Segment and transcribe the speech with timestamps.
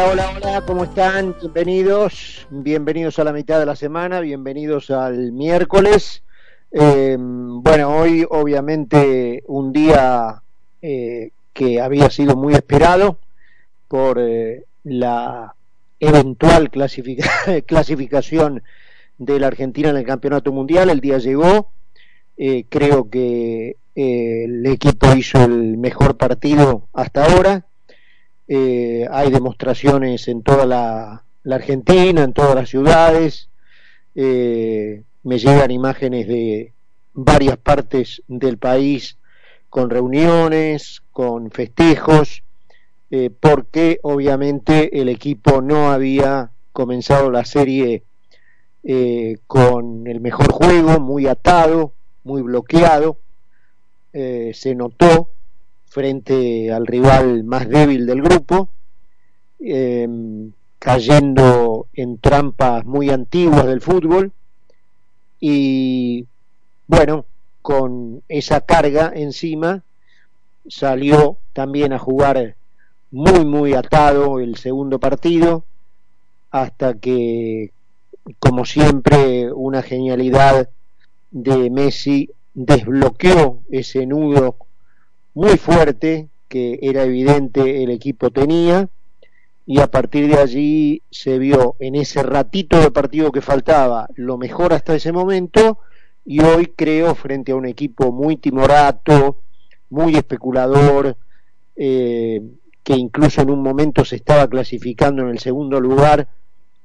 [0.00, 1.34] Hola, hola, hola, ¿cómo están?
[1.40, 6.22] Bienvenidos, bienvenidos a la mitad de la semana, bienvenidos al miércoles.
[6.70, 10.40] Eh, bueno, hoy obviamente un día
[10.82, 13.18] eh, que había sido muy esperado
[13.88, 15.56] por eh, la
[15.98, 16.70] eventual
[17.66, 18.62] clasificación
[19.18, 21.72] de la Argentina en el Campeonato Mundial, el día llegó,
[22.68, 27.67] creo que el equipo hizo el mejor partido hasta ahora,
[28.50, 31.22] eh, hay demostraciones en toda la,
[31.54, 33.48] Argentina, en todas las ciudades,
[34.14, 36.72] eh, me llegan imágenes de
[37.12, 39.18] varias partes del país
[39.68, 42.42] con reuniones, con festejos,
[43.10, 48.02] eh, porque obviamente el equipo no había comenzado la serie
[49.46, 51.92] con el mejor juego, muy atado,
[52.24, 53.18] muy bloqueado,
[54.12, 55.28] se notó
[55.88, 58.68] frente al rival más débil del grupo,
[59.58, 64.32] em, cayendo en trampas muy antiguas del fútbol
[65.40, 66.26] y
[66.86, 67.24] bueno,
[67.62, 69.82] con esa carga encima
[70.68, 72.54] salió también a jugar
[73.10, 75.64] muy muy atado el segundo partido
[76.50, 77.72] hasta que
[78.38, 80.68] como siempre una genialidad
[81.30, 84.56] de Messi desbloqueó ese nudo
[85.38, 88.88] muy fuerte que era evidente el equipo tenía
[89.66, 94.36] y a partir de allí se vio en ese ratito de partido que faltaba lo
[94.36, 95.78] mejor hasta ese momento
[96.24, 99.36] y hoy creo frente a un equipo muy timorato,
[99.90, 101.16] muy especulador,
[101.76, 102.42] eh,
[102.82, 106.26] que incluso en un momento se estaba clasificando en el segundo lugar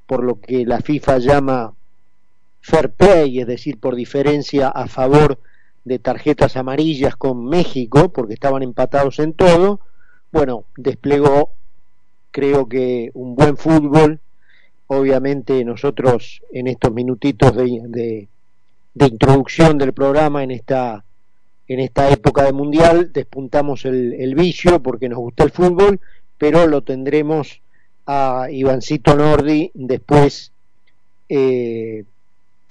[0.06, 1.74] por lo que la FIFA llama
[2.62, 5.40] fair play, es decir, por diferencia a favor
[5.86, 9.80] de tarjetas amarillas con México, porque estaban empatados en todo,
[10.31, 11.52] bueno, desplegó,
[12.31, 14.20] creo que un buen fútbol,
[14.88, 18.28] obviamente nosotros en estos minutitos de,
[18.94, 21.03] de, introducción del programa en esta
[21.68, 26.00] en esta época de mundial despuntamos el, vicio porque nos gusta el fútbol
[26.38, 27.62] pero lo tendremos
[28.06, 30.52] a Ivancito Nordi después
[31.29, 32.03] eh,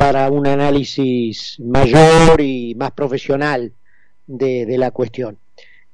[0.02, 3.72] para un análisis mayor y más profesional
[4.26, 5.38] de, la cuestión.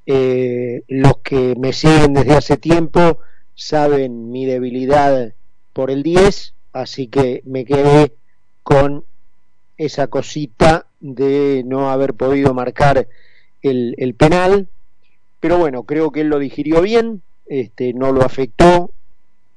[0.06, 3.18] Eh, los que me siguen desde hace tiempo
[3.54, 5.34] saben mi debilidad
[5.74, 8.14] por el 10, así que me quedé
[8.62, 9.04] con
[9.76, 13.08] esa cosita de no haber podido marcar
[13.60, 14.68] el, penal,
[15.38, 18.90] pero bueno, creo que él lo digirió bien, este, no lo afectó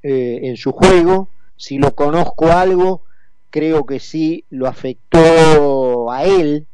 [0.03, 3.03] eh, en su juego, si lo conozco algo,
[3.51, 6.65] creo que sí lo afectó a él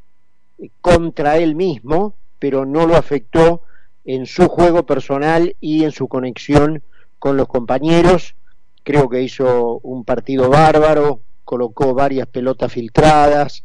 [0.79, 3.63] contra él mismo, pero no lo afectó
[4.05, 6.81] en su juego personal y en su conexión
[7.19, 8.35] con los compañeros.
[8.83, 13.63] Creo que hizo un partido bárbaro, colocó varias pelotas filtradas,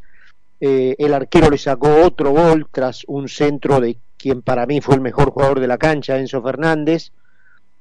[0.61, 4.95] eh, el arquero le sacó otro gol tras un centro de quien para mí fue
[4.95, 7.13] el mejor jugador de la cancha, Enzo Fernández,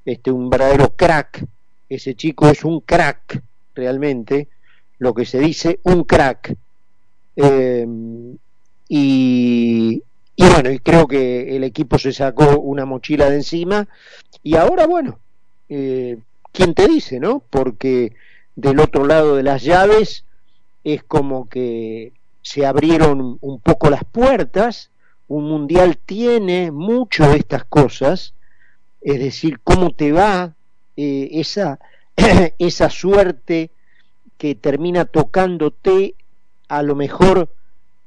[0.03, 1.45] este un verdadero crack,
[1.87, 3.43] ese chico es un crack
[3.75, 4.49] realmente,
[5.01, 6.55] lo que se dice un crack.
[7.35, 7.87] Eh,
[8.87, 10.03] y,
[10.37, 13.87] bueno, y creo que el equipo se sacó una mochila de encima
[14.43, 15.17] y ahora, bueno,
[15.69, 16.19] eh,
[16.51, 17.41] ¿quién te dice, no?
[17.49, 18.13] Porque
[18.55, 20.23] del otro lado de las llaves
[20.83, 22.13] es como que
[22.43, 24.91] se abrieron un poco las puertas,
[25.27, 28.35] un mundial tiene mucho de estas cosas,
[29.01, 30.53] es decir, cómo te va
[30.95, 31.79] eh, esa,
[32.59, 33.71] esa suerte
[34.41, 36.15] que termina tocándote
[36.67, 37.53] a lo mejor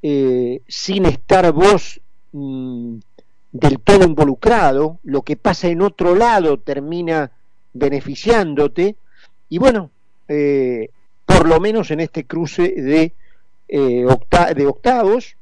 [0.03, 2.01] eh, sin estar vos
[2.33, 2.97] mm,
[3.53, 7.31] del todo involucrado, lo que pasa en otro lado termina
[7.73, 8.97] beneficiándote,
[9.49, 9.93] y bueno,
[10.27, 10.89] eh,
[11.25, 13.13] por lo menos en este cruce de,
[13.69, 14.05] eh,
[14.57, 15.37] de octavos,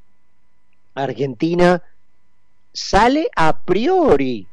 [0.94, 1.82] Argentina
[2.70, 4.46] sale a priori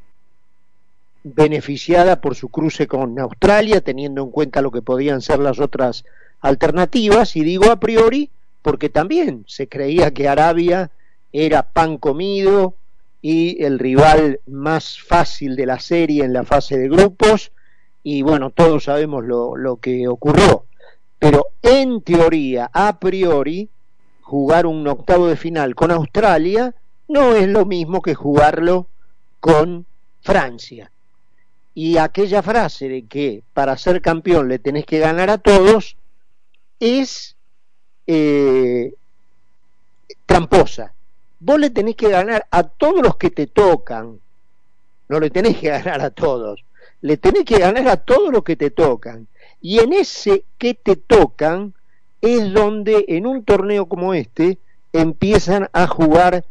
[1.22, 6.06] beneficiada por su cruce con Australia, teniendo en cuenta lo que podían ser las otras
[6.42, 8.30] alternativas, y digo a priori
[8.62, 10.92] porque también se creía que Arabia
[11.32, 12.76] era pan comido
[13.22, 17.52] y el rival más fácil de la serie en la fase de grupos,
[18.04, 20.66] y bueno, todos sabemos lo, lo que ocurrió.
[21.20, 23.70] Pero en teoría, a priori,
[24.22, 26.74] jugar un octavo de final con Australia
[27.10, 28.88] no es lo mismo que jugarlo
[29.40, 29.86] con
[30.22, 30.92] Francia.
[31.76, 35.98] Y aquella frase de que para ser campeón le tenés que ganar a todos,
[36.80, 37.36] es
[38.08, 38.94] eh,
[40.26, 40.94] tramposa.
[41.40, 44.20] Vos le tenés que ganar a todos los que te tocan,
[45.08, 46.64] no le tenés que ganar a todos.
[47.02, 49.28] le tenés que ganar a todos los que te tocan.
[49.62, 51.74] Y en ese que te tocan
[52.22, 54.58] es donde en un torneo como este
[54.92, 56.46] empiezan a jugar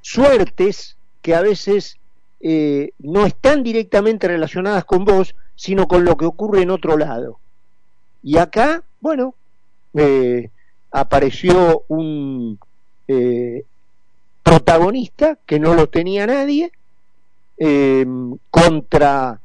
[0.00, 1.98] suertes que a veces
[2.40, 7.38] eh, no están directamente relacionadas con vos, sino con lo que ocurre en otro lado.
[8.22, 9.34] Y acá, bueno,
[9.94, 10.50] eh,
[10.90, 12.58] apareció un
[13.08, 13.64] eh,
[14.42, 16.72] protagonista que no lo tenía nadie,
[18.50, 19.40] contra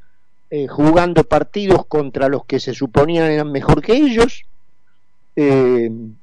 [0.69, 4.43] jugando partidos contra los que se suponían eran mejor que ellos.
[5.35, 6.13] el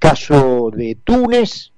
[0.00, 1.70] caso de Túnez,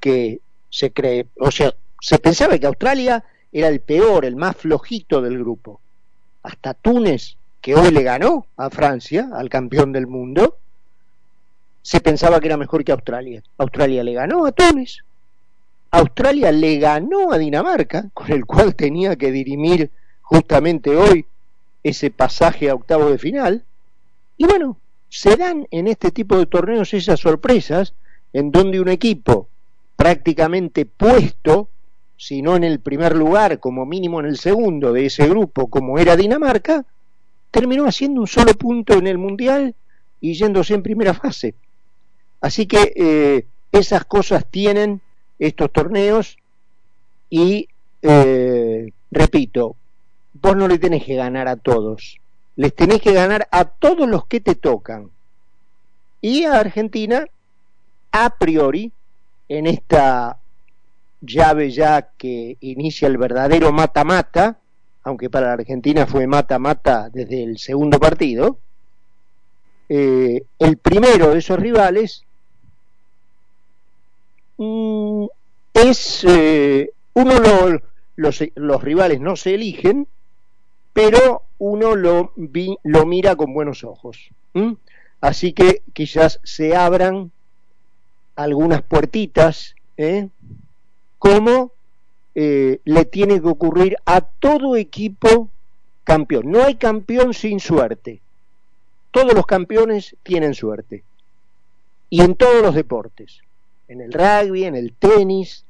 [0.00, 3.22] que se cree, o sea, se pensaba que Australia
[3.52, 5.80] era el peor, el más flojito del grupo.
[6.42, 10.58] Hasta Túnez, que hoy le ganó a Francia, al campeón del mundo,
[11.80, 13.42] se pensaba que era mejor que Australia.
[13.56, 14.98] Australia le ganó a Túnez.
[15.92, 19.90] Australia le ganó a Dinamarca, con el cual tenía que dirimir
[20.22, 21.24] justamente hoy
[21.84, 23.64] ese pasaje a octavo de final.
[24.36, 24.76] Y bueno,
[25.08, 27.94] se dan en este tipo de torneos esas sorpresas
[28.32, 29.46] en donde un equipo
[29.94, 31.68] prácticamente puesto,
[32.16, 35.98] si no en el primer lugar, como mínimo en el segundo de ese grupo, como
[35.98, 36.84] era Dinamarca,
[37.52, 39.76] terminó haciendo un solo punto en el Mundial
[40.20, 41.54] y yéndose en primera fase.
[42.40, 45.00] Así que eh, esas cosas tienen
[45.38, 46.38] estos torneos
[47.30, 47.68] y,
[48.00, 49.76] eh, repito,
[50.34, 52.18] vos no le tenés que ganar a todos,
[52.56, 55.10] les tenés que ganar a todos los que te tocan.
[56.20, 57.26] Y a Argentina,
[58.12, 58.92] a priori,
[59.48, 60.38] en esta
[61.20, 64.58] llave ya que inicia el verdadero mata-mata,
[65.04, 68.58] aunque para la Argentina fue mata-mata desde el segundo partido,
[69.88, 72.24] eh, el primero de esos rivales
[74.56, 75.24] mm,
[75.74, 77.34] es, eh, uno
[78.16, 80.06] los, los, rivales no se eligen,
[80.92, 82.32] pero uno lo,
[82.84, 84.30] lo mira con buenos ojos.
[85.20, 87.30] Así que quizás se abran
[88.36, 90.28] algunas puertitas, ¿eh?
[91.18, 91.72] como
[92.34, 95.50] eh, le tiene que ocurrir a todo equipo
[96.04, 96.50] campeón.
[96.50, 98.20] No hay campeón sin suerte.
[99.10, 101.04] Todos los campeones tienen suerte.
[102.08, 103.40] Y en todos los deportes.
[103.88, 105.64] En el rugby, en el tenis.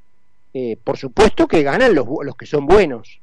[0.54, 3.20] Eh, por supuesto que ganan los, los que son buenos.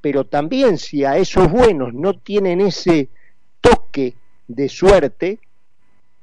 [0.00, 3.08] Pero también si a esos buenos no tienen ese
[3.60, 4.14] toque
[4.46, 5.40] de suerte,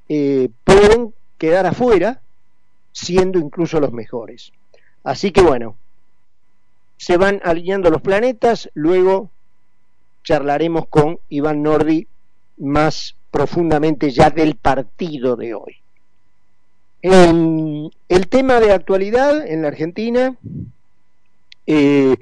[0.07, 2.21] pueden quedar afuera
[2.91, 4.53] siendo incluso los mejores.
[5.03, 5.75] Así que bueno,
[6.97, 9.29] se van alineando los planetas, luego
[10.23, 12.07] charlaremos con Iván Nordi
[12.57, 15.75] más profundamente ya del partido de hoy.
[17.01, 20.35] el tema de actualidad en la Argentina,
[21.67, 22.15] eh,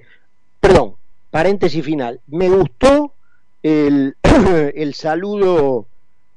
[0.59, 0.95] perdón,
[1.31, 3.13] paréntesis final, me gustó
[3.61, 4.17] el,
[4.75, 5.85] el saludo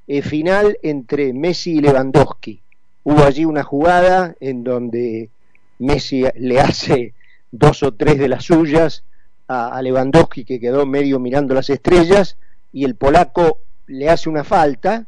[0.06, 2.60] eh, final entre Messi y Lewandowski
[3.06, 5.30] hubo allí una jugada en donde
[5.78, 7.14] Messi le hace
[7.58, 9.04] dos o tres de las suyas
[9.48, 12.36] a, Lewandowski que quedó medio mirando las estrellas
[12.72, 15.06] y el polaco le hace una falta,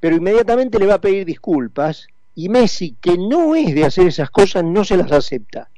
[0.00, 4.30] pero inmediatamente le va a pedir disculpas y Messi, que no es de hacer esas
[4.30, 5.68] cosas, no se las acepta.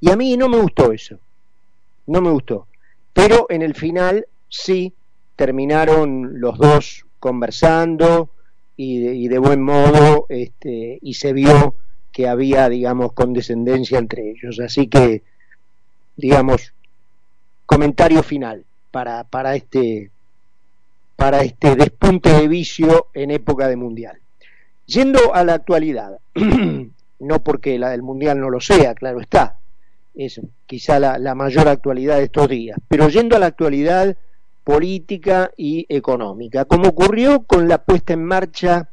[0.00, 1.18] Y a mí no me gustó eso,
[2.06, 2.66] no me gustó.
[3.14, 4.92] Pero en el final sí
[5.36, 8.30] terminaron los dos conversando,
[8.76, 11.74] y de, buen modo este, y se vio
[12.16, 14.58] que había, digamos, condescendencia entre ellos.
[14.58, 15.22] Así que,
[16.16, 16.72] digamos,
[17.66, 20.10] comentario final para, para, este,
[21.14, 24.18] para este despunte de vicio en época de mundial.
[24.86, 26.18] Yendo a la actualidad,
[27.18, 29.58] no porque la del mundial no lo sea, claro está,
[30.14, 34.16] es quizá la, la mayor actualidad de estos días, pero yendo a la actualidad
[34.64, 38.88] política y económica, como ocurrió con la puesta en marcha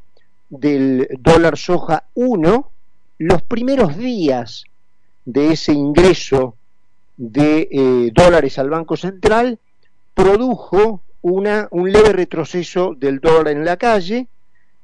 [0.49, 2.72] del dólar soja 1,
[3.23, 4.65] los primeros días
[5.23, 6.55] de ese ingreso
[7.15, 9.59] de eh, dólares al Banco Central
[10.13, 14.27] produjo una, un leve retroceso del dólar en la calle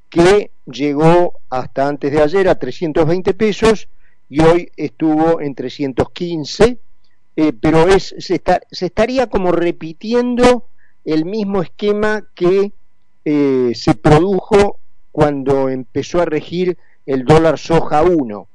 [0.10, 3.90] que llegó hasta antes de ayer a 320 pesos
[4.30, 6.78] y hoy estuvo en 315,
[7.36, 8.42] eh, pero se
[8.72, 10.66] estaría como repitiendo
[11.04, 12.72] el mismo esquema que
[13.26, 14.78] eh, se produjo
[15.12, 16.78] cuando empezó a regir
[17.10, 18.48] el dólar soja 1,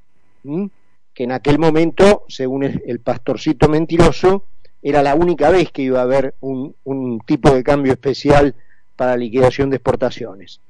[1.13, 4.45] que en aquel momento, según el, pastorcito mentiroso,
[4.81, 8.55] era la única vez que iba a haber un, tipo de cambio especial
[8.95, 10.61] para liquidación de exportaciones.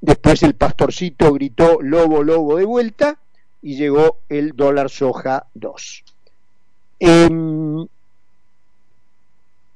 [0.00, 3.18] Después el pastorcito gritó lobo, lobo de vuelta
[3.60, 6.04] y llegó el dólar soja 2.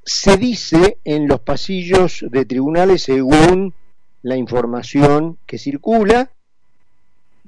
[0.05, 3.75] se dice en los pasillos de tribunales, según
[4.23, 6.31] la información que circula,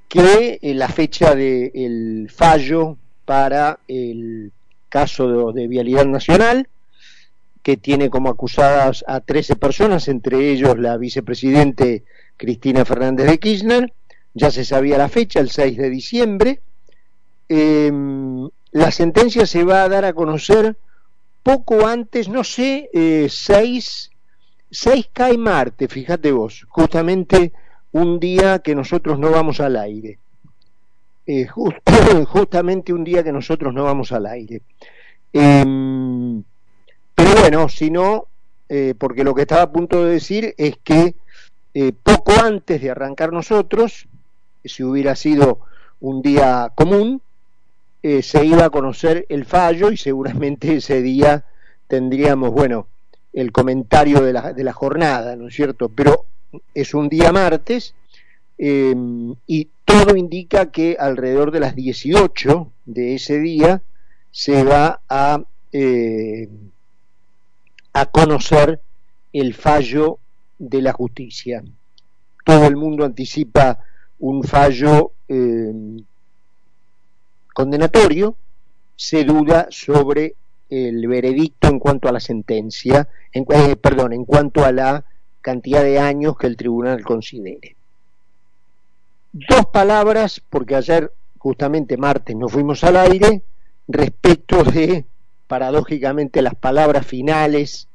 [0.08, 4.52] que eh, la fecha del fallo para el
[4.88, 6.68] caso de, Vialidad Nacional,
[7.62, 12.04] que tiene como acusadas a 13 personas, entre ellos la vicepresidente
[12.36, 13.92] Cristina Fernández de Kirchner,
[14.34, 16.60] ya se sabía la fecha, el 6 de diciembre.
[17.48, 20.76] Em, la sentencia se va a dar a conocer
[21.42, 24.10] poco antes, no sé, eh, 6,
[24.70, 27.52] 6 cae martes, fíjate vos, justamente
[27.94, 30.18] un día que nosotros no vamos al aire.
[31.26, 31.46] Eh,
[32.26, 34.62] justamente un día que nosotros no vamos al aire.
[35.32, 36.42] Em,
[37.14, 38.26] pero bueno, si no,
[38.68, 41.14] eh, porque lo que estaba a punto de decir es que
[41.72, 44.08] eh, poco antes de arrancar nosotros,
[44.64, 45.60] si hubiera sido
[46.00, 47.22] un día común,
[48.02, 51.44] se iba a conocer el fallo y seguramente ese día
[51.86, 52.88] tendríamos, bueno,
[53.32, 55.88] el comentario de la, de la jornada, ¿no es cierto?
[55.88, 56.26] Pero
[56.74, 57.94] es un día martes
[58.58, 63.82] em, y todo indica que alrededor de las 18 de ese día
[64.30, 65.42] se va a,
[65.72, 66.48] eh,
[67.92, 68.80] a conocer
[69.32, 70.18] el fallo
[70.58, 71.62] de la justicia.
[72.44, 73.78] Todo el mundo anticipa
[74.18, 76.04] un fallo em,
[77.52, 78.36] condenatorio,
[78.96, 80.34] se duda sobre
[80.70, 85.04] el veredicto en cuanto a la sentencia, en, eh, perdón, en cuanto a la
[85.44, 87.76] cantidad de años que el tribunal considere.
[89.30, 93.42] Dos palabras, porque ayer, justamente martes, nos fuimos al aire,
[93.86, 95.04] respecto de,
[95.46, 97.88] paradójicamente, las palabras finales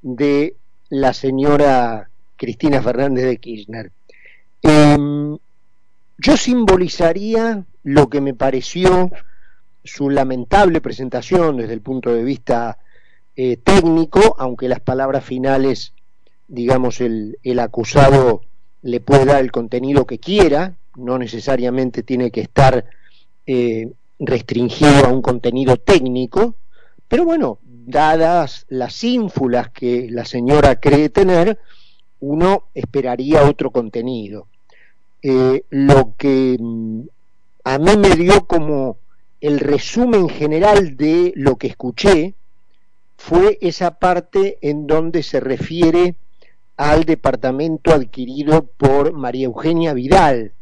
[0.00, 0.56] de
[0.88, 3.92] la señora Cristina Fernández de Kirchner.
[4.62, 5.36] Em,
[6.16, 9.10] yo simbolizaría lo que me pareció
[9.84, 12.78] su lamentable presentación desde el punto de vista
[13.36, 15.92] eh, técnico, aunque las palabras finales
[16.48, 18.42] digamos, el, el acusado
[18.82, 22.84] le puede dar el contenido que quiera, no necesariamente tiene que estar
[23.46, 26.54] eh, restringido a un contenido técnico,
[27.08, 31.58] pero bueno, dadas las ínfulas que la señora cree tener,
[32.20, 34.46] uno esperaría otro contenido.
[35.22, 37.00] Eh, lo que mm,
[37.64, 38.98] a mí me dio como
[39.40, 42.34] el resumen general de lo que escuché
[43.16, 46.14] fue esa parte en donde se refiere
[46.76, 50.52] al departamento adquirido por María Eugenia Vidal,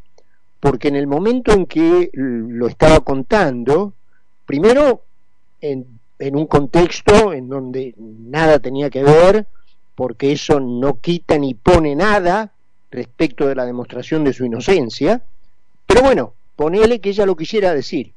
[0.61, 3.93] porque en el momento en que lo estaba contando,
[4.47, 5.03] primero
[5.61, 5.87] en,
[6.19, 9.47] un contexto en donde nada tenía que ver,
[9.95, 12.53] porque eso no quita ni pone nada
[12.91, 15.23] respecto de la demostración de su inocencia,
[15.87, 18.13] pero bueno, ponele que ella lo quisiera decir.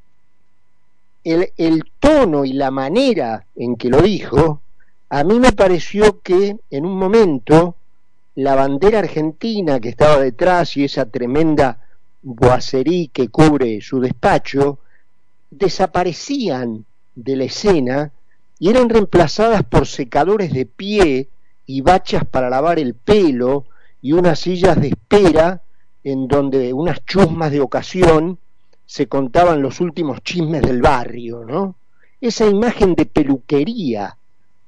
[1.23, 4.61] El, el tono y la manera en que lo dijo,
[5.09, 7.75] a mí me pareció que en un momento
[8.38, 11.79] la bandera argentina que estaba detrás y esa tremenda
[12.22, 14.77] boacerí que cubre su despacho
[15.50, 18.12] desaparecían de la escena
[18.60, 21.29] y eran reemplazadas por secadores de pie
[21.65, 23.65] y bachas para lavar el pelo
[24.03, 25.63] y unas sillas de espera
[26.03, 28.38] en donde unas chusmas de ocasión
[28.86, 31.75] se contaban los últimos chismes del barrio, ¿no?
[32.22, 34.15] Esa imagen de peluquería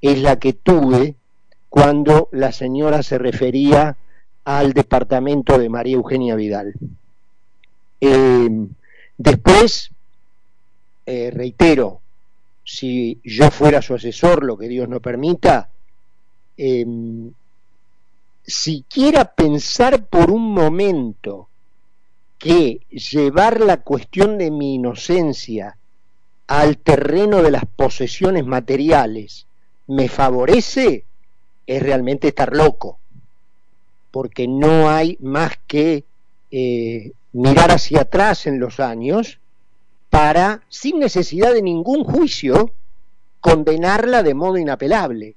[0.01, 1.18] es la que tuve
[1.69, 3.95] cuando la señora se refería
[4.43, 6.73] al departamento de María Eugenia Vidal.
[8.01, 8.49] Eh,
[9.17, 9.91] después,
[11.05, 12.01] eh, reitero,
[12.63, 15.69] si yo fuera su asesor, lo que Dios no permita,
[16.57, 16.85] eh,
[18.43, 21.47] siquiera pensar por un momento
[22.37, 25.77] que llevar la cuestión de mi inocencia
[26.47, 29.45] al terreno de las posesiones materiales
[29.87, 31.05] me favorece,
[31.69, 32.97] es realmente estar loco,
[34.09, 36.03] porque no hay más que
[36.49, 39.37] eh, mirar hacia atrás en los años
[40.09, 42.71] para, sin necesidad de ningún juicio,
[43.39, 45.35] condenarla de modo inapelable,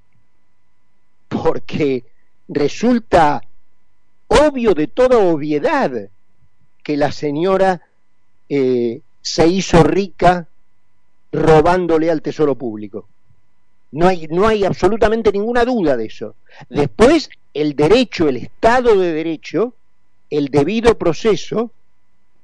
[1.29, 2.07] porque
[2.49, 3.43] resulta
[4.29, 6.09] obvio de toda obviedad
[6.83, 7.83] que la señora
[8.49, 10.49] eh, se hizo rica
[11.31, 13.07] robándole al tesoro público.
[13.93, 16.35] No hay, no hay absolutamente ninguna duda de eso.
[16.69, 19.75] Después, el derecho, el Estado de Derecho,
[20.31, 21.71] el debido proceso,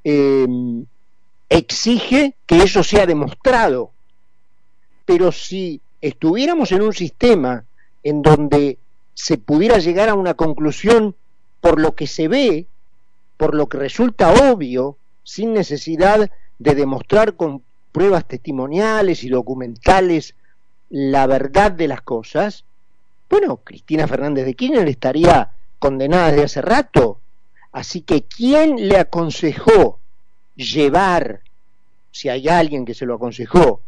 [0.05, 0.85] em,
[1.49, 3.91] exige que eso sea demostrado.
[5.07, 7.65] Pero si estuviéramos en un sistema
[8.03, 8.79] en donde
[9.15, 11.15] se pudiera llegar a una conclusión
[11.61, 12.67] por lo que se ve,
[13.39, 20.35] por lo que resulta obvio, sin necesidad de demostrar con pruebas testimoniales y documentales
[20.91, 22.65] la verdad de las cosas,
[23.29, 27.21] bueno, Cristina Fernández de Kirchner estaría condenada desde hace rato.
[27.73, 29.99] Así que, ¿quién le aconsejó
[30.57, 31.41] llevar,
[32.11, 33.81] si hay alguien que se lo aconsejó,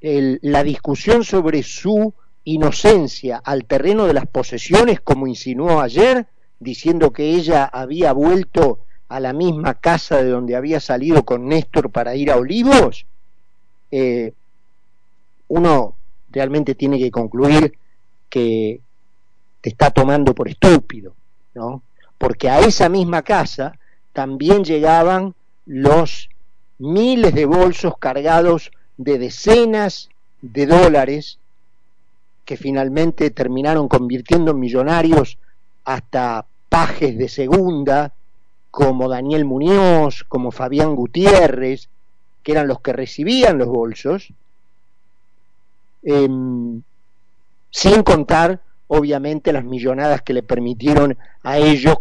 [0.00, 2.12] la discusión sobre su
[2.44, 6.26] inocencia al terreno de las posesiones, como insinuó ayer,
[6.60, 11.90] diciendo que ella había vuelto a la misma casa de donde había salido con Néstor
[11.90, 13.06] para ir a Olivos,
[13.90, 14.32] eh,
[15.48, 15.94] uno
[16.34, 17.78] realmente tiene que concluir
[18.28, 18.80] que
[19.60, 21.14] te está tomando por estúpido,
[21.54, 21.82] ¿no?
[22.18, 23.78] Porque a esa misma casa
[24.12, 26.28] también llegaban los
[26.78, 30.10] miles de bolsos cargados de decenas
[30.42, 31.38] de dólares
[32.44, 35.38] que finalmente terminaron convirtiendo en millonarios
[35.84, 38.12] hasta pajes de segunda,
[38.70, 41.88] como Daniel Muñoz, como Fabián Gutiérrez,
[42.42, 44.32] que eran los que recibían los bolsos,
[46.04, 46.82] em,
[47.70, 51.96] sin contar, obviamente, las millonadas que le permitieron a ellos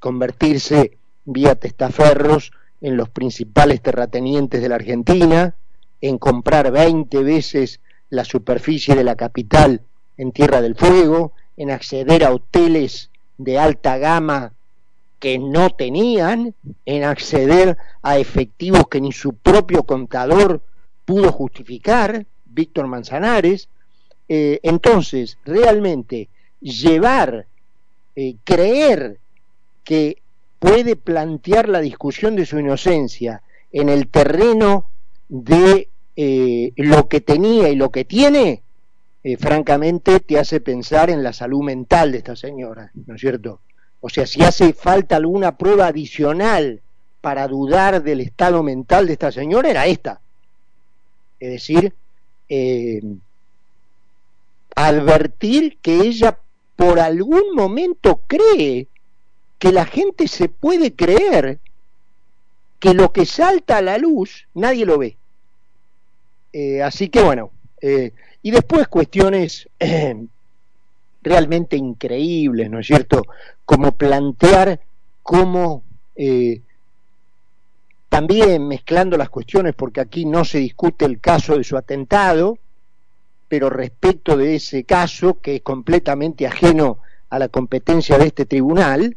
[0.00, 5.54] convertirse vía testaferros en los principales terratenientes de la Argentina,
[6.00, 7.80] en comprar 20 veces
[8.10, 9.82] la superficie de la capital
[10.16, 14.52] en Tierra del Fuego, en acceder a hoteles de alta gama
[15.18, 20.62] que no tenían, en acceder a efectivos que ni su propio contador
[21.04, 23.68] pudo justificar, Víctor Manzanares.
[24.28, 26.28] Eh, entonces, realmente,
[26.60, 27.46] llevar,
[28.14, 29.18] eh, creer
[29.84, 30.18] que
[30.58, 33.42] puede plantear la discusión de su inocencia
[33.72, 34.86] en el terreno
[35.28, 38.62] de eh, lo que tenía y lo que tiene,
[39.38, 43.60] francamente te hace pensar en la salud mental de esta señora, ¿no es cierto?
[44.00, 46.82] O sea, si hace falta alguna prueba adicional
[47.20, 50.20] para dudar del estado mental de esta señora, era esta.
[51.38, 51.94] Es decir,
[52.54, 53.00] eh,
[54.76, 56.38] advertir que ella
[56.76, 58.88] por algún momento cree
[59.58, 61.60] que la gente se puede creer
[62.78, 65.16] que lo que salta a la luz nadie lo ve.
[66.52, 68.12] Eh, así que bueno, eh,
[68.42, 69.70] y después cuestiones
[71.22, 73.22] realmente increíbles, ¿no es cierto?
[73.64, 74.78] Como plantear
[75.22, 75.84] cómo,
[78.12, 82.58] también mezclando las cuestiones, porque aquí no se discute el caso de su atentado,
[83.48, 86.98] pero respecto de ese caso, que es completamente ajeno
[87.30, 89.16] a la competencia de este tribunal,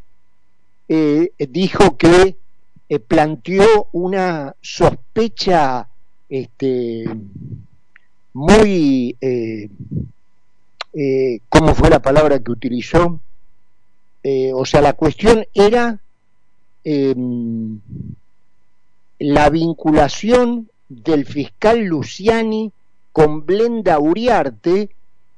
[0.87, 2.37] eh, dijo que
[2.87, 5.89] eh, planteó una sospecha
[6.29, 7.03] este,
[8.31, 9.69] muy, eh,
[11.49, 13.19] ¿cómo fue la palabra que utilizó?
[14.53, 15.99] o sea, la cuestión era
[16.83, 17.79] em,
[19.19, 22.71] la vinculación del fiscal Luciani
[23.11, 24.89] con Blenda Uriarte,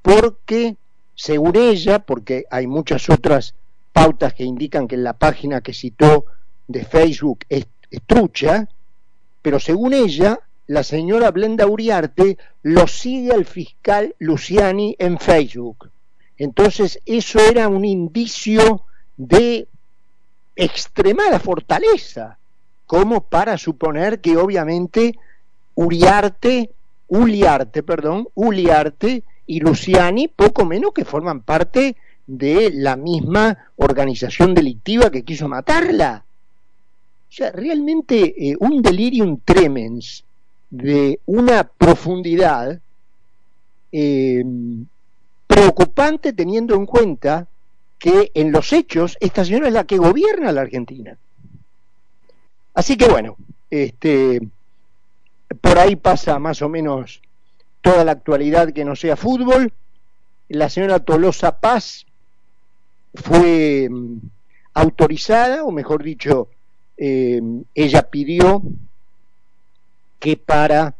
[0.02, 0.78] porque,
[1.16, 3.54] según ella, porque hay muchas otras
[3.94, 6.26] pautas que indican que la página que citó
[6.68, 7.68] de Facebook es,
[8.06, 8.68] trucha,
[9.42, 15.90] pero según ella, la señora Blenda Uriarte lo sigue al fiscal Luciani en Facebook.
[16.38, 18.82] Entonces, eso era un indicio
[19.16, 19.68] de
[20.56, 22.38] extremada fortaleza,
[22.88, 25.14] como para suponer que obviamente
[25.76, 26.72] Uriarte,
[27.10, 31.96] Uliarte, perdón, Uliarte y Luciani poco menos que forman parte
[32.26, 36.24] de la misma organización delictiva que quiso matarla.
[37.30, 40.24] O sea, realmente eh, un delirium tremens
[40.70, 42.80] de una profundidad
[43.92, 44.44] eh,
[45.46, 47.48] preocupante teniendo en cuenta
[48.00, 51.18] que en los hechos esta señora es la que gobierna la Argentina.
[52.78, 53.38] Así que bueno,
[53.72, 54.40] este,
[55.62, 57.24] por ahí pasa más o menos
[57.82, 59.74] toda la actualidad que no sea fútbol.
[60.48, 62.06] La señora Tolosa Paz
[63.16, 64.18] fue mm,
[64.76, 66.50] autorizada, o mejor dicho,
[66.98, 67.42] eh,
[67.74, 68.62] ella pidió
[70.20, 70.94] que para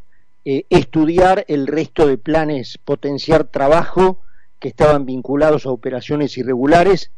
[0.46, 4.18] eh, estudiar el resto de planes potenciar trabajo
[4.60, 7.12] que estaban vinculados a operaciones irregulares,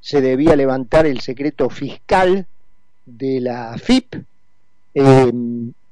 [0.00, 2.46] se debía levantar el secreto fiscal
[3.06, 4.16] de la FIP
[4.94, 5.32] eh,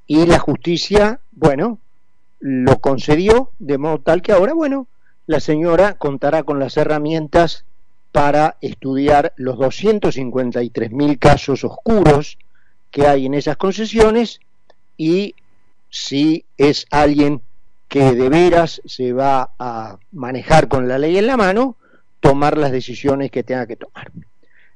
[0.07, 1.79] y la justicia, bueno,
[2.40, 4.87] lo concedió de modo tal que ahora, bueno,
[5.27, 7.64] la señora contará con las herramientas
[8.12, 12.38] para estudiar los 253.000 casos oscuros
[12.90, 14.40] que hay en esas concesiones
[14.96, 15.35] y
[15.90, 17.40] si es alguien
[17.88, 21.77] que de veras se va a manejar con la ley en la mano,
[22.20, 24.11] tomar las decisiones que tenga que tomar.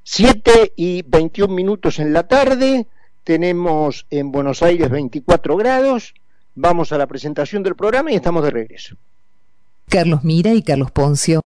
[0.02, 2.86] 7 y 21 minutos en la tarde,
[3.24, 6.14] tenemos en Buenos Aires 24 grados,
[6.54, 8.96] vamos a la presentación del programa y estamos de regreso.
[9.88, 11.36] Carlos Mira y Carlos Poncio